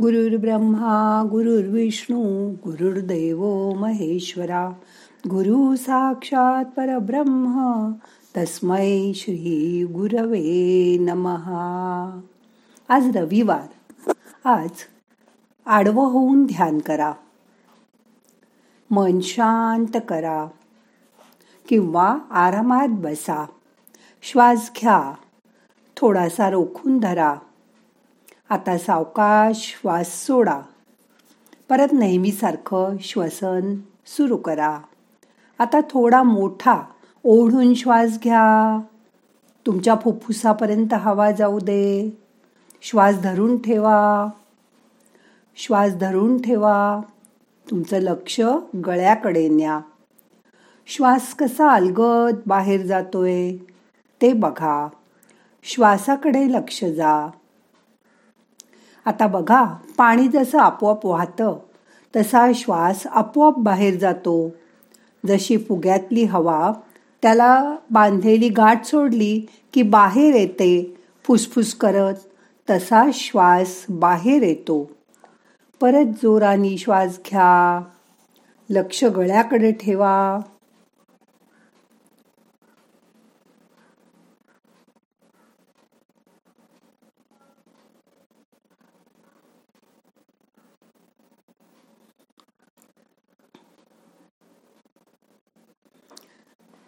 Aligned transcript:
गुरुर्ब्रह्मा 0.00 1.24
गुरुर्विष्णू 1.30 2.50
गुरुर्देव 2.50 3.72
महेश्वरा 3.74 4.70
गुरु 5.28 5.76
साक्षात 5.76 6.64
परब्रह्म 6.64 7.92
तस्मै 8.36 9.12
श्री 9.14 9.84
गुरवे 9.84 10.96
नमहा 11.00 12.20
आज 12.88 13.16
रविवार. 13.16 13.66
आज 14.44 14.70
आडवं 15.66 16.10
होऊन 16.10 16.46
ध्यान 16.46 16.78
करा. 16.78 17.12
मन 18.90 19.20
शांत 19.20 20.00
करा. 20.08 20.46
किंवा 21.68 22.18
आरामात 22.30 22.88
बसा. 22.88 23.46
श्वास 24.22 24.70
घ्या. 24.80 25.14
थोडासा 25.96 26.50
रोखून 26.50 26.98
धरा. 26.98 27.34
आता 28.50 28.78
सावकाश 28.78 29.56
श्वास 29.56 30.26
सोडा. 30.26 30.60
परत 31.68 31.88
नेहमीसारखं 31.92 32.96
श्वसन 33.00 33.76
सुरू 34.06 34.36
करा. 34.36 34.78
आता 35.58 35.80
थोडा 35.80 36.22
मोठा 36.22 36.82
ओढून 37.24 37.74
श्वास 37.74 38.18
घ्या. 38.24 38.80
तुमच्या 39.66 39.94
फुफ्फुसापर्यंत 39.94 40.94
हवा 40.94 41.30
जाऊ 41.30 41.58
दे. 41.58 42.18
श्वास 42.82 43.20
धरून 43.22 43.62
ठेवा. 43.62 44.26
श्वास 45.56 45.94
धरून 45.94 46.42
ठेवा. 46.42 47.00
तुमचं 47.70 47.98
लक्ष 47.98 48.40
गळ्याकडे 48.86 49.48
न्या. 49.48 49.80
श्वास 50.86 51.34
कसा 51.34 51.70
अलगद 51.70 52.36
बाहेर 52.46 52.86
जातोय 52.86 53.56
ते 54.22 54.32
बघा. 54.32 54.88
श्वासाकडे 55.62 56.52
लक्ष 56.52 56.84
जा. 56.84 57.28
आता 59.06 59.26
बघा 59.26 59.64
पाणी 59.98 60.28
जसं 60.28 60.58
आपोआप 60.58 61.06
वाहतं 61.06 61.58
तसा 62.16 62.52
श्वास 62.54 63.06
आपोआप 63.06 63.58
बाहेर 63.58 63.98
जातो. 63.98 64.50
जशी 65.26 65.56
फुग्यातली 65.56 66.24
हवा 66.24 66.72
त्याला 67.22 67.76
बांधलेली 67.90 68.48
गाठ 68.48 68.84
सोडली 68.84 69.46
की 69.72 69.82
बाहेर 69.82 70.34
येते 70.34 70.96
फुसफुस 71.24 71.74
करत 71.74 72.14
तसा 72.70 73.04
श्वास 73.14 73.84
बाहेर 73.88 74.42
येतो. 74.42 74.90
परत 75.80 76.04
जोरानी 76.04 76.78
श्वास 76.78 77.18
घ्या. 77.30 77.82
लक्ष 78.70 79.04
गळ्याकडे 79.04 79.72
ठेवा. 79.72 80.40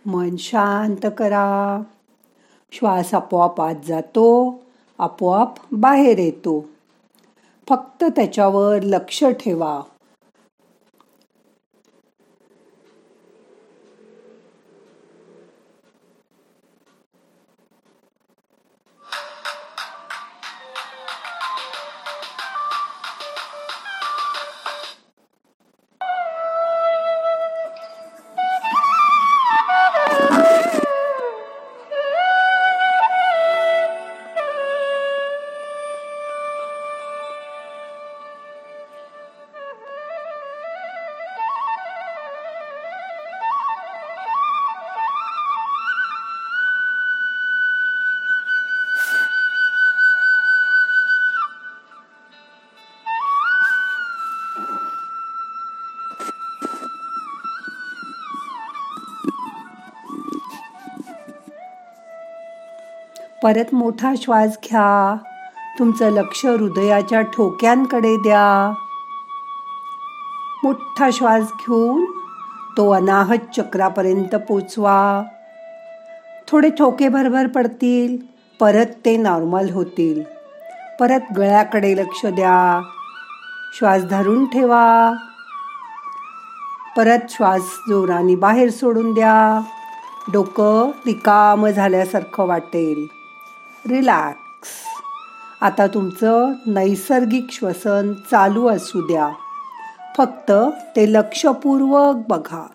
मन 0.06 0.36
शांत 0.36 1.06
करा. 1.18 1.82
श्वास 2.72 3.14
आपोआप 3.14 3.60
आत 3.60 3.74
जातो 3.86 4.60
आपोआप 4.98 5.54
बाहेर 5.72 6.18
येतो. 6.18 6.68
फक्त 7.68 8.04
त्याच्यावर 8.04 8.82
लक्ष 8.82 9.24
ठेवा. 9.24 9.80
परत 63.42 63.74
मोठा 63.74 64.12
श्वास 64.16 64.48
घ्या. 64.48 65.16
तुमचं 65.78 66.10
लक्ष 66.10 66.46
हृदयाच्या 66.46 67.20
ठोक्यांकडे 67.20 68.16
द्या. 68.16 68.74
मोठा 70.64 71.10
श्वास 71.12 71.42
घेऊन 71.42 72.04
तो 72.76 72.90
अनाहत 72.90 73.38
चक्रापर्यंत 73.56 74.34
पोचवा. 74.34 75.22
थोडे 76.48 76.70
ठोके 76.70 77.08
भरभर 77.08 77.46
पडतील 77.46 78.16
परत 78.60 78.86
ते 79.04 79.16
नॉर्मल 79.16 79.70
होतील. 79.70 80.22
परत 81.00 81.20
गळ्याकडे 81.36 81.96
लक्ष 81.96 82.26
द्या. 82.26 82.82
श्वास 83.78 84.04
धरून 84.04 84.46
ठेवा. 84.46 85.12
परत 86.96 87.18
श्वास 87.30 87.60
जोराने 87.60 88.34
बाहेर 88.34 88.70
सोडून 88.70 89.14
द्या. 89.14 89.60
डोकं 90.32 90.90
रिकाम 91.06 91.66
झाल्यासारखं 91.66 92.46
वाटेल. 92.46 93.21
रिलॅक्स 93.88 94.68
आता 95.60 95.86
तुमचं 95.86 96.52
नैसर्गिक 96.66 97.46
श्वसन 97.50 98.12
चालू 98.30 98.66
असू 98.68 99.00
द्या. 99.00 99.28
फक्त 100.16 100.52
ते 100.96 101.12
लक्षपूर्वक 101.12 102.14
बघा. 102.28 102.66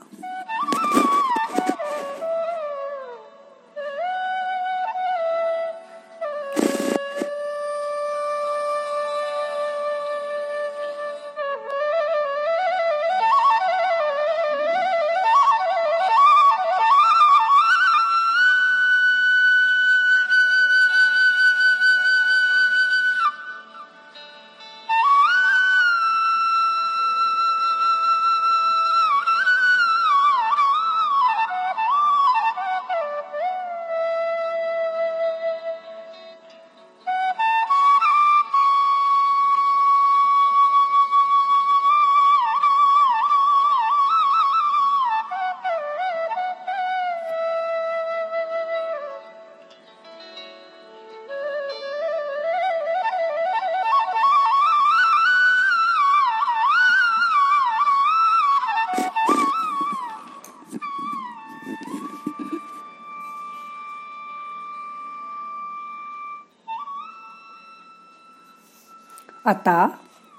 आता 69.48 69.88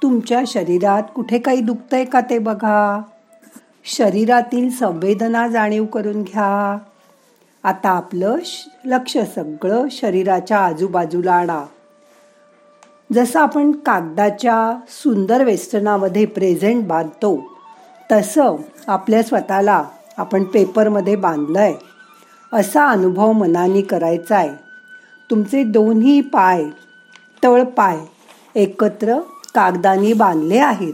तुमच्या 0.03 0.43
शरीरात 0.47 1.03
कुठे 1.15 1.39
काही 1.39 1.61
दुखतंय 1.61 2.05
का 2.05 2.21
ते 2.21 2.39
बघा. 2.39 3.03
शरीरातील 3.85 4.71
संवेदना 4.71 5.49
जाणीव 5.49 5.85
करून 5.85 6.23
घ्या. 6.23 6.79
आता 7.63 7.89
आपलं 7.89 8.37
लक्ष 8.85 9.19
सगळं 9.19 9.85
शरीराच्या 9.91 10.59
आजूबाजूला 10.59 11.33
आणा. 11.33 11.65
जसं 13.13 13.41
आपण 13.41 13.73
कागदाच्या 13.73 14.81
सुंदर 14.89 15.45
वेस्टनामध्ये 15.45 16.27
प्रेझेंट 16.27 16.87
बांधतो 16.87 17.59
तसं 18.13 18.57
आपल्या 18.87 19.23
स्वतःला 19.23 19.85
आपण 20.17 20.45
पेपरमध्ये 20.45 21.17
बांधलंय. 21.17 21.75
असा 22.53 22.89
अनुभव 22.89 23.33
मनाने 23.33 23.81
करायचा 23.81 24.37
आहे 24.37 24.51
तुमचे 25.31 25.65
दोन्ही 25.65 26.21
पाय 26.21 26.65
तळपाय 27.45 27.99
एकत्र 28.59 29.19
कागदाने 29.55 30.13
बांधले 30.13 30.59
आहेत. 30.59 30.93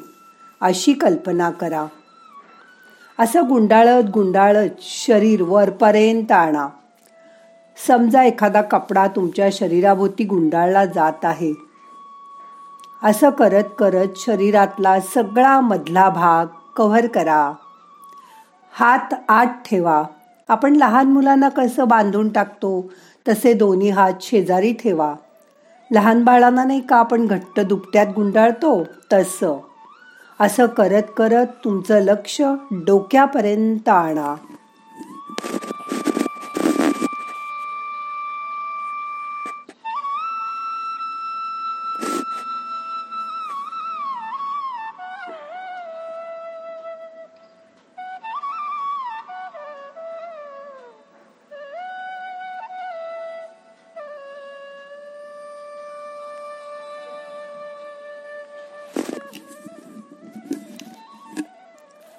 अशी 0.61 0.93
कल्पना 0.93 1.51
करा. 1.51 1.85
असं 3.19 3.49
गुंडाळत 3.49 4.11
गुंडाळत 4.11 4.71
शरीर 4.81 5.43
वरपर्यंत 5.43 6.33
आणा. 6.33 6.69
समजा 7.87 8.23
एखादा 8.23 8.63
कपडा 8.63 9.07
तुमच्या 9.07 9.49
शरीराभोवती 9.53 10.25
गुंडाळला 10.25 10.85
जात 10.85 11.25
आहे. 11.25 11.55
असं 13.03 13.31
करत 13.31 13.65
करत 13.79 14.09
शरीरातला 14.17 15.01
सगळा 15.01 15.61
मधला 15.61 16.09
भाग 16.09 16.47
कव्हर 16.77 17.07
करा. 17.07 17.53
हात 18.73 19.15
आत 19.29 19.47
ठेवा. 19.47 20.03
आपण 20.49 20.77
लहान 20.77 21.07
मुलांना 21.07 21.49
कसं 21.49 21.89
बांधून 21.89 22.29
टाकतो 22.29 22.93
तसे 23.29 23.53
दोन्ही 23.53 23.91
हात 23.91 24.13
शेजारी 24.21 24.73
ठेवा. 24.73 25.15
लहान 25.93 26.25
बाळांना 26.25 26.65
नाही 26.65 26.81
का 26.81 26.97
आपण 26.97 27.27
घट्ट 27.27 27.61
दुपट्यात 27.61 28.07
गुंडाळतो? 28.17 28.85
तसं. 29.13 29.61
असं 30.41 30.67
करत 30.67 31.03
करत 31.17 31.47
तुमचं 31.65 31.99
लक्ष 31.99 32.41
डोक्यापर्यंत 32.71 33.89
आणा. 33.89 34.35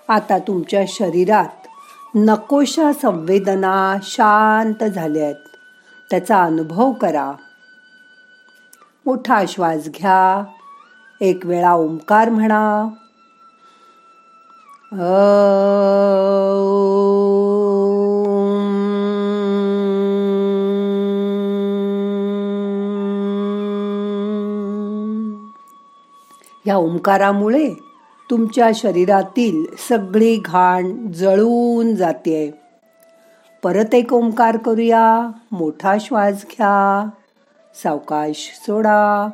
आता 0.10 0.38
तुमच्या 0.38 0.86
शरीरात 0.88 1.68
नकोशा 2.16 2.94
संवेदना 2.94 3.96
शांत 4.04 4.84
झाल्या 4.84 5.24
आहेत 5.24 5.36
त्याचा 6.10 6.44
अनुभव 6.44 6.92
करा. 6.92 7.31
मोठा 9.06 9.44
श्वास 9.48 9.86
घ्या. 9.86 10.44
एक 11.22 11.46
वेळा 11.46 11.74
ओंकार 11.74 12.30
म्हणा. 12.30 12.90
या 26.66 26.78
ओंकारामुळे 26.78 27.84
तुमच्या 28.31 28.69
शरीरातील 28.75 29.66
सगळी 29.89 30.38
घाण 30.45 31.12
जळून 31.12 31.95
जाते. 31.95 32.62
परत 33.63 33.95
एक 33.95 34.13
ओंकार 34.13 34.57
करूया 34.57 35.30
मोठा 35.51 35.95
श्वास 36.01 36.33
घ्या 36.33 37.10
सावकाश 37.83 38.60
सोडा. 38.68 39.30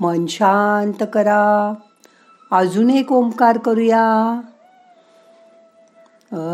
मन 0.00 0.26
शांत 0.26 1.06
करा. 1.12 1.74
अजून 2.52 2.90
एक 2.90 3.12
ओंकार 3.12 3.58
करूया 3.58 4.40
तुमच्या 6.32 6.46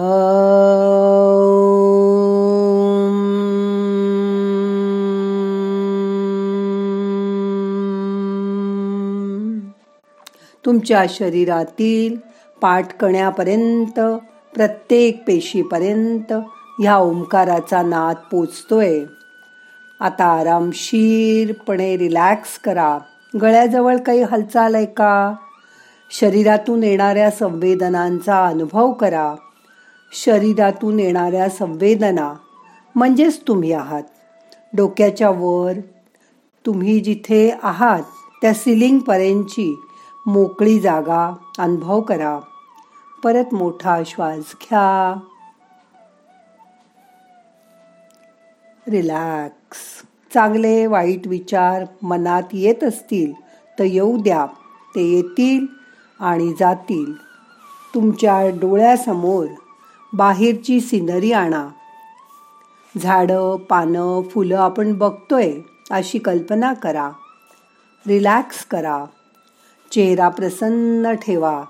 शरीरातील 11.09 12.17
पाठकण्यापर्यंत 12.61 14.01
प्रत्येक 14.55 15.27
पेशीपर्यंत 15.27 16.33
ह्या 16.81 16.97
ओंकाराचा 16.97 17.83
नाद 17.83 18.17
पोचतोय. 18.31 19.01
आता 20.01 20.25
आरामशीरपणे 20.25 21.99
रिलॅक्स 21.99 22.59
करा. 22.59 22.99
गळ्याजवळ 23.43 23.97
काही 23.97 24.23
हालचाल 24.23 24.75
आहे 24.75 24.87
का? 24.87 25.35
शरीरातून 26.11 26.83
येणाऱ्या 26.83 27.31
संवेदनांचा 27.31 28.47
अनुभव 28.47 28.93
करा. 28.93 29.35
शरीरातून 30.25 31.01
येणाऱ्या 31.01 31.49
संवेदना 31.49 32.35
म्हणजेच 32.95 33.41
तुम्ही 33.49 33.73
आहात. 33.73 34.03
डोक्याच्या 34.77 35.31
वर 35.31 35.73
तुम्ही 36.67 37.01
जिथे 37.01 37.59
आहात 37.63 38.03
त्या 38.43 38.55
सिलिंगपर्यंतची 38.55 39.83
मोकळी 40.27 40.81
जागा 40.81 41.37
अनुभव 41.59 42.01
करा. 42.01 42.41
परत 43.25 43.55
मोठा 43.55 44.03
श्वास 44.07 44.39
घ्या. 44.39 45.19
रिलॅक्स. 48.89 49.77
चांगले 50.35 50.87
वाईट 50.87 51.27
विचार 51.27 51.85
मनात 52.03 52.43
येत 52.53 52.85
असतील 52.85 53.33
तर 53.79 53.85
येऊ 53.85 54.17
द्या. 54.17 54.47
ते 54.95 55.03
येतील 55.03 55.67
आणि 56.21 56.53
जातील. 56.61 57.15
तुमच्या 57.95 58.49
डोळ्यासमोर 58.49 59.47
बाहेरची 60.13 60.81
सिनरी 60.81 61.33
आणा. 61.33 61.69
झाडं 63.03 63.57
पानं 63.57 64.23
फुलं 64.29 64.57
आपण 64.57 64.99
बघतोय 64.99 65.53
अशी 65.91 66.19
कल्पना 66.19 66.73
करा. 66.73 67.11
रिलॅक्स 68.07 68.65
करा. 68.65 69.05
चेहरा 69.93 70.29
प्रसन्न 70.29 71.13
ठेवा. 71.13 71.65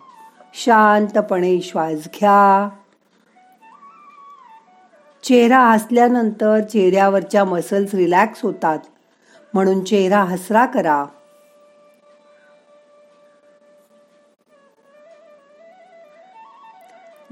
शांतपणे 0.54 1.60
श्वास 1.60 1.92
घ्या. 1.92 2.68
चेहरा 5.22 5.58
हसल्यानंतर 5.58 6.60
चेहऱ्यावरच्या 6.60 7.44
मसल्स 7.44 7.94
रिलॅक्स 7.94 8.42
होतात. 8.42 8.78
म्हणून 9.54 9.84
चेहरा 9.84 10.20
हसरा 10.20 10.66
करा. 10.66 11.04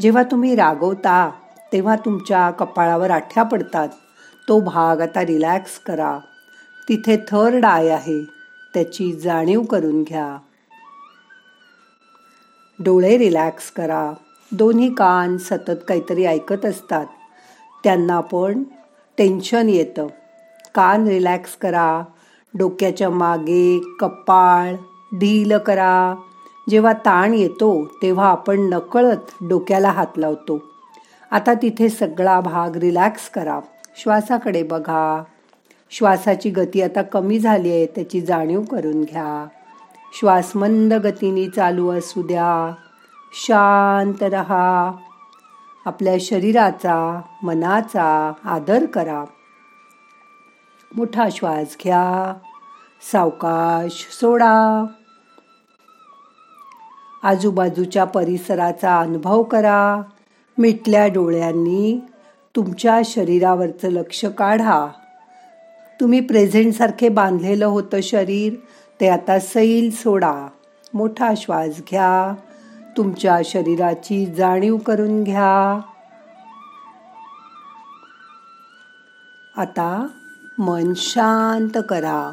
जेव्हा 0.00 0.22
तुम्ही 0.22 0.54
रागवता 0.54 1.30
तेव्हा 1.72 1.96
तुमच्या 1.96 2.50
कपाळावर 2.50 3.10
आठ्या 3.10 3.42
पडतात. 3.42 3.88
तो 4.48 4.60
भाग 4.60 5.00
आता 5.00 5.26
रिलॅक्स 5.26 5.78
करा. 5.78 6.18
तिथे 6.88 7.16
थर्ड 7.16 7.64
आय 7.64 7.88
आहे. 7.88 8.24
त्याची 8.74 9.12
जाणीव 9.12 9.62
करून 9.62 10.02
घ्या. 10.02 10.38
डोळे 12.78 13.18
रिलॅक्स 13.18 13.70
करा. 13.70 14.12
दोन्ही 14.52 14.94
कान 14.94 15.36
सतत 15.36 15.84
काहीतरी 15.88 16.24
ऐकत 16.24 16.66
असतात. 16.66 17.06
त्यांना 17.84 18.20
पण 18.20 18.62
टेन्शन 19.18 19.68
येतं. 19.68 20.06
कान 20.74 21.06
रिलॅक्स 21.06 21.56
करा. 21.56 22.02
डोक्याच्या 22.58 23.10
मागे 23.10 23.80
कपाळ 24.00 24.74
ढील 25.14 25.58
करा. 25.58 26.14
जेव्हा 26.70 26.92
ताण 26.92 27.34
येतो 27.34 27.84
तेव्हा 28.02 28.28
आपण 28.28 28.60
नकळत 28.60 29.44
डोक्याला 29.48 29.88
हात 29.88 30.06
लावतो. 30.16 30.62
आता 31.30 31.54
तिथे 31.54 31.88
सगळा 31.88 32.40
भाग 32.40 32.76
रिलॅक्स 32.76 33.30
करा. 33.30 33.60
श्वासाकडे 33.96 34.62
बघा. 34.62 35.22
श्वासाची 35.90 36.50
गती 36.50 36.82
आता 36.82 37.02
कमी 37.02 37.38
झाली 37.38 37.70
आहे 37.70 37.86
त्याची 37.86 38.20
जाणीव 38.20 38.62
करून 38.62 39.02
घ्या. 39.02 39.46
श्वास 40.12 40.56
मंद 40.56 40.94
गतीने 40.94 41.48
चालू 41.48 41.90
असू 41.90 42.22
द्या. 42.22 42.74
शांत 43.32 44.22
रहा. 44.22 44.92
आपल्या 45.86 46.16
शरीराचा 46.20 47.20
मनाचा 47.42 48.32
आदर 48.44 48.86
करा. 48.86 49.24
मोठा 50.96 51.28
श्वास 51.32 51.76
घ्या. 51.84 52.34
सावकाश 53.12 54.08
सोडा. 54.20 54.86
आजूबाजूच्या 57.24 58.04
परिसराचा 58.04 59.00
अनुभव 59.00 59.42
करा. 59.42 60.02
मिटल्या 60.58 61.06
डोळ्यांनी 61.06 62.00
तुमच्या 62.56 63.00
शरीरावरचं 63.04 63.88
लक्ष 63.88 64.24
काढा. 64.24 64.86
तुम्ही 66.00 66.20
प्रेझेंटसारखे 66.20 67.08
बांधलेलं 67.08 67.66
होतं 67.66 68.00
शरीर 68.02 68.54
ते 69.00 69.08
आता 69.08 69.38
सैल 69.38 69.90
सोडा. 69.90 70.48
मोठा 70.94 71.32
श्वास 71.36 71.78
घ्या. 71.78 72.34
तुमच्या 72.96 73.38
शरीराची 73.44 74.26
जाणीव 74.26 74.76
करून 74.76 75.24
घ्या. 75.24 75.80
आता 79.56 80.06
मन 80.58 80.92
शांत 80.96 81.82
करा. 81.88 82.32